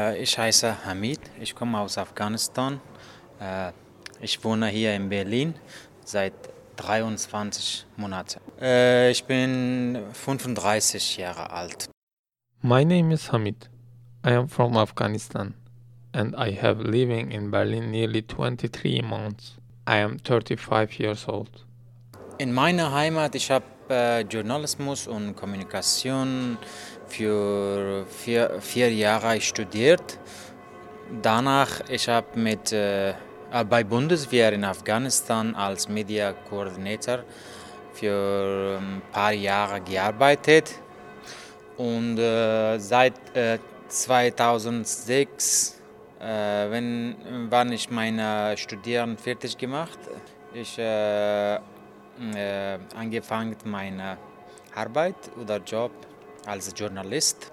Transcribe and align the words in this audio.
Äh, 0.00 0.22
ich 0.22 0.38
heiße 0.38 0.84
Hamid, 0.84 1.20
ich 1.40 1.54
komme 1.54 1.78
aus 1.78 1.98
Afghanistan. 1.98 2.80
Äh, 3.40 3.72
ich 4.20 4.42
wohne 4.44 4.68
hier 4.68 4.94
in 4.94 5.08
Berlin 5.08 5.54
seit 6.04 6.32
23 6.76 7.86
Monaten. 7.96 8.40
Äh, 8.60 9.10
ich 9.10 9.24
bin 9.24 9.98
35 10.12 11.18
Jahre 11.18 11.50
alt. 11.50 11.90
My 12.62 12.84
name 12.84 13.12
is 13.12 13.32
Hamid. 13.32 13.68
I 14.24 14.32
am 14.32 14.48
from 14.48 14.76
Afghanistan 14.76 15.54
and 16.12 16.34
I 16.34 16.58
have 16.62 16.82
living 16.82 17.30
in 17.30 17.50
Berlin 17.50 17.90
nearly 17.90 18.22
23 18.22 19.02
months. 19.02 19.56
I 19.86 20.02
am 20.02 20.18
35 20.18 20.98
years 20.98 21.26
old. 21.28 21.66
In 22.38 22.52
meiner 22.52 22.92
Heimat, 22.92 23.34
ich 23.34 23.50
habe 23.50 23.64
äh, 23.90 24.20
Journalismus 24.20 25.06
und 25.06 25.36
Kommunikation 25.36 26.56
für 27.08 28.06
vier, 28.06 28.60
vier 28.60 28.92
Jahre 28.92 29.40
studiert. 29.40 30.18
Danach, 31.22 31.80
ich 31.88 32.08
habe 32.08 32.38
mit 32.38 32.72
äh, 32.72 33.14
bei 33.68 33.82
Bundeswehr 33.84 34.52
in 34.52 34.64
Afghanistan 34.64 35.54
als 35.54 35.88
Media 35.88 36.32
Coordinator 36.48 37.24
für 37.92 38.78
ein 38.80 39.02
paar 39.12 39.32
Jahre 39.32 39.80
gearbeitet 39.80 40.72
und 41.76 42.18
äh, 42.18 42.78
seit 42.78 43.14
äh, 43.34 43.58
2006 43.88 45.80
äh, 46.20 46.70
wenn, 46.70 47.16
wann 47.48 47.72
ich 47.72 47.90
meine 47.90 48.54
Studieren 48.56 49.16
fertig 49.16 49.56
gemacht. 49.56 49.98
Ich 50.52 50.78
äh, 50.78 51.58
äh, 52.34 52.78
angefangen 52.94 53.56
meine 53.64 54.18
Arbeit 54.74 55.16
oder 55.40 55.58
Job 55.58 55.90
als 56.46 56.72
Journalist 56.76 57.50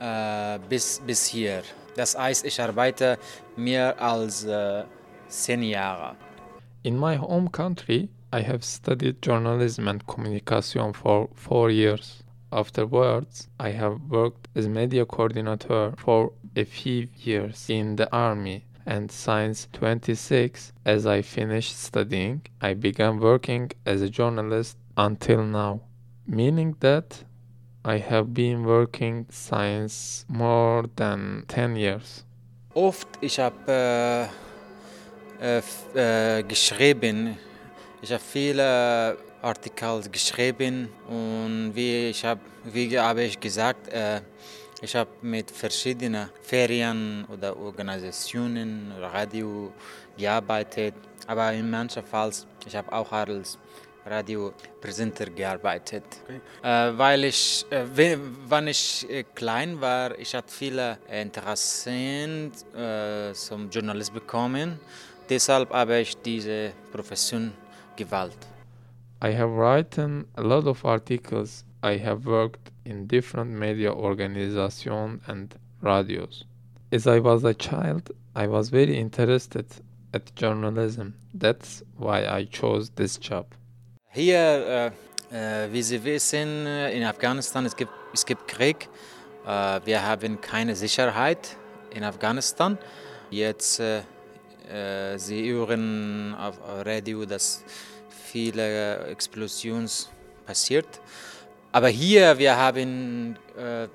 äh, 0.00 0.58
bis, 0.68 1.00
bis 1.06 1.26
hier. 1.26 1.62
Das 1.94 2.16
heißt, 2.16 2.44
ich 2.44 2.60
arbeite 2.60 3.18
mehr 3.56 4.00
als 4.00 4.44
äh, 4.44 4.84
zehn 5.28 5.62
Jahre. 5.62 6.16
In 6.82 6.98
my 6.98 7.16
home 7.16 7.50
country, 7.50 8.08
I 8.32 8.42
have 8.42 8.62
studied 8.62 9.24
journalism 9.24 9.88
and 9.88 10.06
communication 10.06 10.92
for 10.92 11.28
four 11.34 11.70
years. 11.70 12.22
Afterwards, 12.50 13.48
I 13.60 13.72
have 13.72 13.98
worked 14.08 14.48
as 14.54 14.68
media 14.68 15.04
coordinator 15.04 15.92
for 15.96 16.32
a 16.56 16.64
few 16.64 17.08
years 17.24 17.68
in 17.68 17.96
the 17.96 18.10
army 18.12 18.64
and 18.86 19.10
Science 19.10 19.68
26 19.72 20.72
as 20.84 21.06
I 21.06 21.22
finished 21.22 21.76
studying, 21.78 22.42
I 22.60 22.74
began 22.74 23.18
working 23.18 23.70
as 23.84 24.00
a 24.00 24.08
journalist 24.08 24.78
until 24.96 25.42
now, 25.42 25.80
meaning 26.26 26.76
that 26.80 27.24
I 27.84 27.98
have 27.98 28.32
been 28.32 28.64
working 28.64 29.26
science 29.30 30.24
more 30.28 30.84
than 30.96 31.44
10 31.48 31.76
years. 31.76 32.24
Oft 32.74 33.08
ich 33.20 33.38
habe 33.38 34.28
äh, 35.40 35.58
äh, 35.58 36.38
äh, 36.38 36.42
geschrieben, 36.42 37.36
ich 38.02 38.12
habe 38.12 38.22
viele 38.22 39.16
Artikel 39.42 40.02
geschrieben 40.10 40.88
und 41.08 41.72
wie 41.74 42.08
ich 42.10 42.24
habe, 42.24 42.40
wie 42.64 42.98
habe 42.98 43.24
ich 43.24 43.38
gesagt, 43.38 43.88
äh, 43.88 44.20
ich 44.82 44.94
habe 44.94 45.10
mit 45.22 45.50
verschiedenen 45.50 46.28
Ferien 46.42 47.24
oder 47.32 47.56
Organisationen, 47.56 48.92
Radio 49.00 49.72
gearbeitet, 50.16 50.94
aber 51.26 51.52
in 51.52 51.70
manchen 51.70 52.02
Fällen, 52.04 52.32
ich 52.66 52.76
habe 52.76 52.92
auch 52.92 53.10
als 53.10 53.58
Radiopräsenter 54.06 55.26
gearbeitet. 55.26 56.04
Okay. 56.24 56.40
Äh, 56.62 56.98
weil 56.98 57.24
ich, 57.24 57.66
äh, 57.70 57.84
wenn 58.48 58.68
ich 58.68 59.06
äh, 59.10 59.24
klein 59.34 59.80
war, 59.80 60.16
ich 60.18 60.34
hatte 60.34 60.52
viele 60.52 60.98
Interessen 61.10 62.52
äh, 62.74 63.32
zum 63.32 63.68
Journalist 63.68 64.14
bekommen. 64.14 64.78
Deshalb 65.28 65.70
habe 65.70 65.98
ich 65.98 66.16
diese 66.18 66.72
Profession 66.92 67.52
gewählt. 67.96 68.55
I 69.22 69.30
have 69.30 69.50
written 69.50 70.26
a 70.36 70.42
lot 70.42 70.66
of 70.66 70.84
articles. 70.84 71.64
I 71.82 71.96
have 71.96 72.26
worked 72.26 72.70
in 72.84 73.06
different 73.06 73.50
media 73.50 73.92
organizations 73.92 75.22
and 75.26 75.54
radios. 75.80 76.44
As 76.92 77.06
I 77.06 77.18
was 77.20 77.44
a 77.44 77.54
child, 77.54 78.10
I 78.34 78.46
was 78.46 78.68
very 78.70 78.96
interested 78.98 79.66
at 80.12 80.34
journalism. 80.36 81.14
That's 81.34 81.82
why 81.96 82.26
I 82.26 82.44
chose 82.44 82.90
this 82.96 83.18
job. 83.18 83.46
Hier, 84.12 84.38
äh, 84.38 84.86
uh, 84.86 85.36
äh, 85.36 85.66
uh, 85.66 85.72
wie 85.72 85.82
Sie 85.82 86.02
wissen, 86.02 86.66
in 86.66 87.04
Afghanistan 87.04 87.66
es 87.66 87.76
gibt 87.76 87.92
es 88.12 88.24
gibt 88.24 88.48
Krieg. 88.48 88.88
Äh, 89.46 89.80
wir 89.84 90.02
haben 90.02 90.40
keine 90.40 90.74
Sicherheit 90.74 91.56
in 91.94 92.02
Afghanistan. 92.02 92.78
Jetzt 93.30 93.80
äh, 93.80 94.02
äh, 94.72 95.18
Sie 95.18 95.52
hören 95.52 96.34
auf 96.34 96.58
Radio, 96.84 97.24
dass 97.26 97.64
viele 98.36 99.06
Explosionen 99.06 99.88
passiert. 100.44 101.00
Aber 101.72 101.88
hier, 101.88 102.36
wir 102.36 102.54
haben 102.54 103.34
äh, 103.56 103.88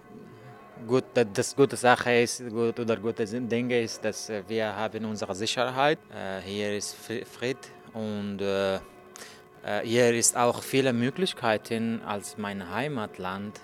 gut, 0.88 1.04
das 1.14 1.56
gute 1.56 1.76
Sache 1.76 2.12
ist, 2.24 2.50
gut 2.50 2.80
oder 2.80 2.98
gute 2.98 3.24
Dinge 3.26 3.82
ist, 3.82 4.04
dass 4.04 4.32
wir 4.48 4.76
haben 4.76 5.06
unsere 5.06 5.36
Sicherheit. 5.36 6.00
Äh, 6.10 6.42
hier 6.42 6.76
ist 6.76 6.96
Fried 7.34 7.60
und 7.94 8.42
äh, 8.42 8.76
äh, 8.76 8.80
hier 9.84 10.12
ist 10.16 10.36
auch 10.36 10.64
viele 10.64 10.92
Möglichkeiten 10.92 12.02
als 12.04 12.36
mein 12.40 12.60
Heimatland. 12.74 13.60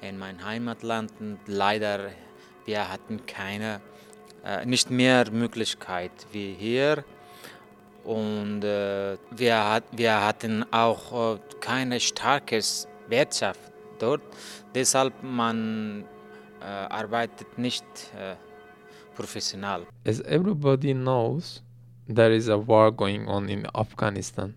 In 0.00 0.18
mein 0.18 0.44
Heimatland 0.44 1.12
leider 1.46 2.10
wir 2.64 2.90
hatten 2.90 3.26
keine, 3.26 3.80
äh, 4.44 4.66
nicht 4.66 4.90
mehr 4.90 5.30
Möglichkeit 5.30 6.12
wie 6.32 6.52
hier. 6.58 7.04
Und 8.10 8.64
äh, 8.64 9.16
wir, 9.30 9.70
hat, 9.70 9.84
wir 9.92 10.20
hatten 10.20 10.64
auch 10.72 11.36
äh, 11.36 11.38
keine 11.60 12.00
starkes 12.00 12.88
Wirtschaft 13.08 13.60
dort. 14.00 14.20
Deshalb 14.74 15.12
man 15.22 16.04
äh, 16.60 16.64
arbeitet 16.64 17.56
nicht 17.56 17.84
äh, 18.18 18.34
professional. 19.14 19.86
As 20.04 20.18
everybody 20.22 20.92
knows, 20.92 21.62
there 22.12 22.34
is 22.34 22.48
a 22.48 22.56
war 22.56 22.90
going 22.90 23.28
on 23.28 23.48
in 23.48 23.64
Afghanistan. 23.74 24.54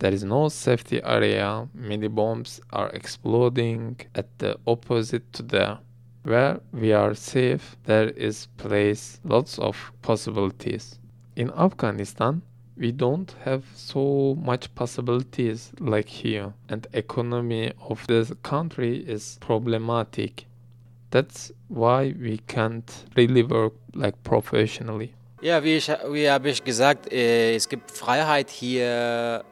There 0.00 0.12
is 0.12 0.24
no 0.24 0.48
safety 0.48 1.00
area. 1.00 1.68
Many 1.72 2.08
bombs 2.08 2.60
are 2.72 2.92
exploding 2.92 3.98
at 4.14 4.26
the 4.38 4.56
opposite 4.66 5.30
to 5.34 5.44
there. 5.44 5.78
Where 6.24 6.60
we 6.72 6.92
are 6.92 7.14
safe, 7.14 7.76
there 7.84 8.10
is 8.16 8.48
place 8.56 9.20
lots 9.22 9.60
of 9.60 9.76
possibilities. 10.02 10.98
In 11.36 11.52
Afghanistan, 11.52 12.42
we 12.80 12.90
don't 12.90 13.34
have 13.44 13.62
so 13.76 14.34
much 14.42 14.74
possibilities 14.74 15.70
like 15.78 16.08
here. 16.08 16.52
And 16.68 16.86
economy 16.94 17.72
of 17.88 18.06
the 18.06 18.36
country 18.42 19.04
is 19.06 19.38
problematic. 19.40 20.46
That's 21.10 21.52
why 21.68 22.14
we 22.18 22.38
can't 22.48 22.90
really 23.16 23.42
work 23.42 23.74
like 23.94 24.16
professionally. 24.24 25.12
Ja 25.42 25.62
wie 25.62 25.76
ich 25.76 25.88
wie 25.88 26.28
habe 26.30 26.50
ich 26.50 26.62
gesagt 26.62 27.10
äh, 27.12 27.54
es 27.54 27.68
gibt 27.68 27.90
Freiheit 27.90 28.50
hier 28.50 29.42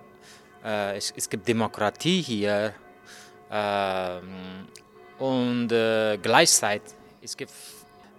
äh, 0.62 0.96
es, 0.96 1.12
es, 1.16 1.28
gibt 1.30 1.48
Demokratie 1.48 2.20
hier 2.20 2.74
äh, 3.50 4.20
und 5.18 5.72
äh, 5.72 6.18
gleichzeitig 6.18 6.94
es 7.22 7.34
gibt 7.34 7.52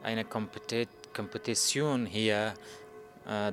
eine 0.02 0.26
Kompetition 0.26 2.08
hier 2.08 2.53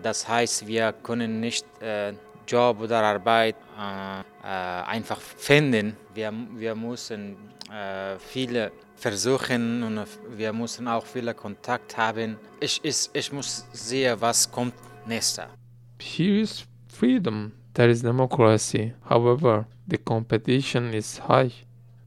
das 0.02 0.26
heißt, 0.26 0.66
wir 0.66 0.92
können 1.02 1.40
nicht 1.40 1.66
äh, 1.82 2.14
Job 2.48 2.80
oder 2.80 3.02
Arbeit 3.02 3.56
äh, 3.76 4.46
einfach 4.46 5.20
finden. 5.20 5.96
Wir, 6.14 6.32
wir 6.54 6.74
müssen 6.74 7.36
viele 8.20 8.70
versuchen 8.94 9.82
und 9.82 10.06
wir 10.36 10.52
müssen 10.52 10.86
auch 10.86 11.04
viele 11.04 11.34
Kontakt 11.34 11.96
haben. 11.96 12.36
Ich, 12.60 12.80
ich, 12.84 13.10
ich 13.12 13.32
muss 13.32 13.66
sehen, 13.72 14.16
was 14.20 14.50
kommt 14.50 14.74
nächster. 15.04 15.48
Here 16.00 16.40
is 16.40 16.64
freedom, 16.88 17.52
there 17.74 17.90
is 17.90 18.02
democracy. 18.02 18.94
However, 19.08 19.66
the 19.88 19.98
competition 19.98 20.94
is 20.94 21.20
high, 21.28 21.52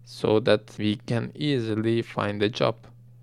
so 0.05 0.39
that 0.39 0.61
we 0.77 0.97
can 1.05 1.31
easily 1.35 2.01
find 2.01 2.41
a 2.41 2.47
job. 2.47 2.75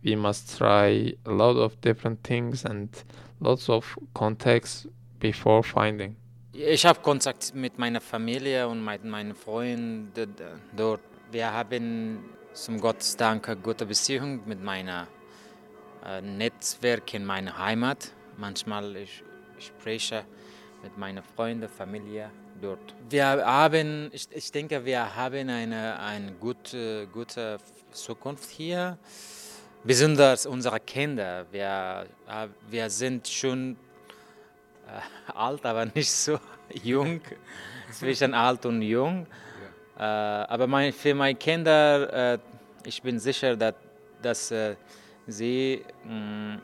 We 0.05 0.15
must 0.15 0.59
try 0.59 1.17
a 1.25 1.31
lot 1.31 1.57
of 1.57 1.81
different 1.81 2.23
things 2.23 2.65
and 2.65 2.89
lots 3.41 3.69
of 3.69 3.99
contacts 4.15 4.89
before 5.19 5.63
finding. 5.63 6.17
Ich 6.53 6.87
habe 6.87 7.01
Kontakt 7.01 7.55
mit 7.55 7.79
meiner 7.79 8.01
Familie 8.01 8.67
und 8.67 8.83
mit 8.83 9.05
meinen 9.05 9.35
Freunden 9.35 10.11
dort. 10.75 11.01
Wir 11.31 11.53
haben 11.53 12.25
zum 12.55 12.81
Gott 12.81 13.05
Dank 13.19 13.49
eine 13.49 13.61
gute 13.61 13.85
Beziehung 13.85 14.41
mit 14.47 14.63
meinem 14.63 15.07
äh, 16.05 16.23
Netzwerk 16.23 17.13
in 17.13 17.27
meiner 17.27 17.59
Heimat. 17.59 18.13
Manchmal 18.39 18.97
ich, 18.97 19.23
ich 19.59 19.73
mit 20.83 20.97
meinen 20.97 21.23
Freunden, 21.23 21.69
Familie 21.69 22.31
dort. 22.61 22.95
Wir 23.11 23.27
haben, 23.27 24.09
ich, 24.13 24.29
ich 24.31 24.51
denke, 24.51 24.85
wir 24.85 25.15
haben 25.15 25.51
eine, 25.51 25.99
eine 25.99 26.33
gute, 26.33 27.07
gute 27.09 27.59
Zukunft 27.91 28.51
hier 28.51 28.99
besonders 29.87 30.47
unsere 30.47 30.81
Kinder. 30.81 31.47
Wir, 31.51 32.07
äh, 32.29 32.49
wir 32.69 32.91
sind 32.91 33.29
schon 33.29 33.77
äh, 34.87 35.33
alt, 35.33 35.65
aber 35.65 35.87
nicht 35.87 36.11
so 36.11 36.39
jung, 36.83 37.21
zwischen 37.93 38.35
alt 38.35 38.67
und 38.67 38.83
jung. 38.83 39.27
Äh, 39.99 40.03
aber 40.03 40.67
mein, 40.67 40.93
für 40.93 41.15
meine 41.15 41.37
Kinder, 41.37 42.35
äh, 42.35 42.39
ich 42.85 43.01
bin 43.01 43.19
sicher, 43.19 43.57
dass, 43.57 43.75
dass 44.21 44.51
äh, 44.51 44.77
sie 45.27 45.85
mh, 46.05 46.59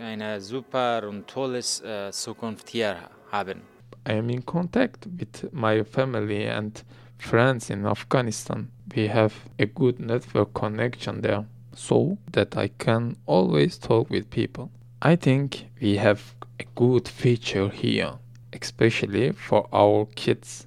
eine 0.00 0.40
super 0.40 1.06
und 1.08 1.28
tolle 1.28 1.58
äh, 1.58 2.10
Zukunft 2.10 2.70
hier 2.70 2.96
haben. 3.30 3.62
I 4.08 4.18
am 4.18 4.30
in 4.30 4.44
contact 4.44 5.06
with 5.16 5.48
my 5.52 5.84
family 5.84 6.48
and 6.48 6.84
friends 7.18 7.70
in 7.70 7.86
Afghanistan. 7.86 8.68
We 8.92 9.08
have 9.08 9.32
a 9.60 9.64
good 9.66 10.00
network 10.00 10.52
connection 10.54 11.22
there 11.22 11.46
so 11.74 12.18
that 12.32 12.56
I 12.56 12.68
can 12.68 13.16
always 13.26 13.78
talk 13.78 14.10
with 14.10 14.30
people. 14.30 14.70
I 15.00 15.16
think 15.16 15.66
we 15.80 15.96
have 15.96 16.20
a 16.60 16.64
good 16.74 17.08
feature 17.08 17.68
here, 17.68 18.12
especially 18.52 19.32
for 19.32 19.68
our 19.72 20.06
kids. 20.14 20.66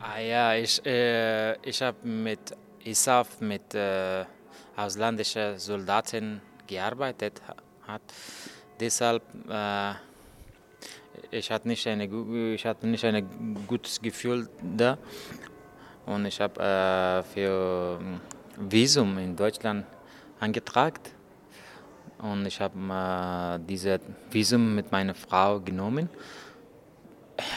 Ah 0.00 0.18
ja, 0.18 0.54
ich, 0.54 0.84
äh, 0.86 1.56
ich 1.62 1.82
habe 1.82 2.06
mit 2.06 2.40
ISAF, 2.84 3.40
mit 3.40 3.74
äh, 3.74 4.24
ausländischen 4.76 5.58
Soldaten 5.58 6.40
gearbeitet. 6.66 7.40
Hat. 7.86 8.02
Deshalb 8.78 9.22
äh, 9.48 9.94
ich 11.30 11.50
hatte 11.50 11.68
nicht 11.68 11.86
eine 11.86 12.04
ich 12.54 12.64
hatte 12.64 12.86
nicht 12.86 13.04
ein 13.04 13.66
gutes 13.66 14.00
Gefühl 14.00 14.48
da 14.76 14.98
und 16.06 16.26
ich 16.26 16.40
habe 16.40 16.60
äh, 16.60 17.22
für 17.22 17.98
Visum 18.56 19.18
in 19.18 19.36
Deutschland 19.36 19.86
angetragen 20.40 21.00
und 22.22 22.46
ich 22.46 22.60
habe 22.60 22.76
äh, 22.76 23.66
dieses 23.66 24.00
Visum 24.30 24.74
mit 24.74 24.90
meiner 24.92 25.14
Frau 25.14 25.60
genommen. 25.60 26.08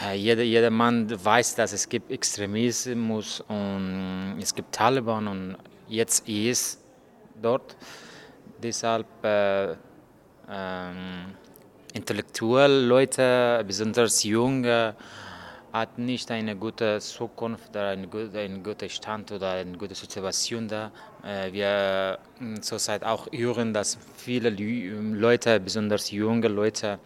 Äh, 0.02 0.16
jeder, 0.16 0.42
jeder 0.42 0.70
Mann 0.70 1.10
weiß, 1.24 1.54
dass 1.56 1.72
es 1.72 1.88
gibt 1.88 2.10
Extremismus 2.10 3.42
und 3.48 4.38
es 4.40 4.54
gibt 4.54 4.74
Taliban 4.74 5.28
und 5.28 5.56
jetzt 5.88 6.26
ist 6.28 6.80
dort. 7.40 7.76
Deshalb 8.62 9.06
äh, 9.22 9.72
ähm, 10.50 11.34
intellektuelle 11.92 12.80
Leute, 12.80 13.62
besonders 13.66 14.22
junge, 14.24 14.94
hat 15.74 15.98
nicht 15.98 16.30
eine 16.30 16.54
gute 16.54 17.00
Zukunft 17.00 17.70
oder 17.70 17.88
einen 17.88 18.08
guten, 18.08 18.36
einen 18.36 18.62
guten 18.62 18.88
Stand 18.88 19.32
oder 19.32 19.54
eine 19.54 19.76
gute 19.76 19.96
Situation 19.96 20.68
da. 20.68 20.92
Wir 21.50 22.20
zurzeit 22.60 23.02
auch 23.02 23.26
hören, 23.32 23.74
dass 23.74 23.98
viele 24.16 24.50
Leute, 24.50 25.58
besonders 25.58 26.12
junge 26.12 26.46
Leute, 26.46 27.00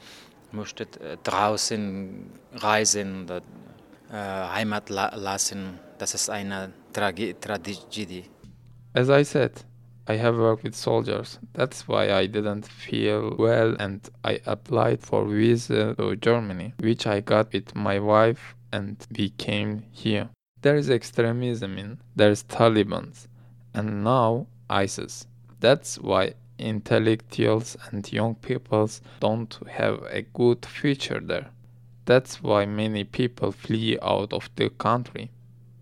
möchten 0.52 0.86
äh, 1.00 1.16
draußen 1.24 2.30
reisen 2.56 3.24
oder 3.24 3.40
äh, 4.10 4.14
Heimat 4.54 4.90
lassen. 4.90 5.78
Das 5.96 6.12
ist 6.12 6.28
eine 6.28 6.72
Tragödie. 6.92 8.24
As 8.94 9.08
I 9.08 9.24
said, 9.24 9.64
I 10.08 10.18
have 10.18 10.38
worked 10.38 10.64
with 10.64 10.74
soldiers. 10.74 11.38
That's 11.54 11.88
why 11.88 12.10
I 12.10 12.26
didn't 12.26 12.66
feel 12.66 13.34
well 13.38 13.76
and 13.78 14.00
I 14.26 14.40
applied 14.46 15.02
for 15.02 15.26
visa 15.26 15.94
to 15.94 16.16
Germany, 16.16 16.74
which 16.80 17.06
I 17.06 17.20
got 17.20 17.52
with 17.52 17.74
my 17.74 17.98
wife 17.98 18.57
and 18.72 19.06
we 19.16 19.30
came 19.30 19.84
here. 19.90 20.28
There 20.60 20.76
is 20.76 20.90
extremism 20.90 21.78
in, 21.78 21.98
there's 22.16 22.42
Taliban, 22.44 23.14
and 23.74 24.02
now 24.04 24.46
ISIS. 24.68 25.26
That's 25.60 25.98
why 25.98 26.34
intellectuals 26.58 27.76
and 27.86 28.10
young 28.12 28.34
people 28.34 28.90
don't 29.20 29.58
have 29.68 30.02
a 30.10 30.22
good 30.22 30.66
future 30.66 31.20
there. 31.20 31.50
That's 32.04 32.42
why 32.42 32.66
many 32.66 33.04
people 33.04 33.52
flee 33.52 33.98
out 34.00 34.32
of 34.32 34.50
the 34.56 34.70
country. 34.70 35.30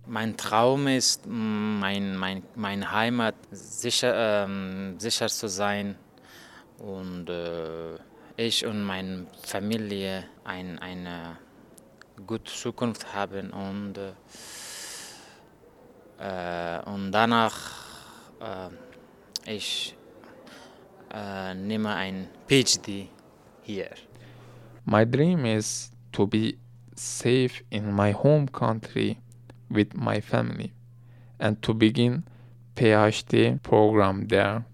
Mein 0.09 0.37
Traum 0.37 0.87
ist, 0.87 1.27
mein, 1.27 2.17
mein, 2.17 2.43
meine 2.55 2.93
Heimat 2.93 3.35
sicher, 3.51 4.45
ähm, 4.45 5.01
sicher 5.01 5.29
zu 5.29 5.49
sein 5.49 5.97
und 6.79 7.29
äh, 7.29 7.97
ich 8.37 8.65
und 8.67 8.85
meine 8.85 9.27
Familie 9.43 10.25
ein, 10.45 10.79
eine 10.79 11.39
gute 12.27 12.53
Zukunft 12.53 13.15
haben 13.15 13.51
und, 13.51 13.99
äh, 16.19 16.81
und 16.85 17.13
danach 17.13 17.55
äh, 18.41 19.55
ich 19.55 19.97
äh, 21.13 21.55
nehme 21.55 21.95
ein 21.95 22.29
PhD 22.49 23.09
hier. 23.63 23.91
My 24.85 25.05
dream 25.05 25.45
is 25.45 25.91
to 26.13 26.27
be 26.27 26.59
safe 26.95 27.63
in 27.71 27.95
my 27.95 28.13
home 28.13 28.47
country 28.47 29.19
with 29.69 29.89
my 29.95 30.21
family 30.21 30.73
and 31.39 31.61
to 31.63 31.75
begin 31.75 32.25
PhD 32.75 33.61
program 33.63 34.29
there 34.29 34.65